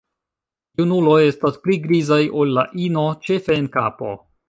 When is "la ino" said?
2.59-3.07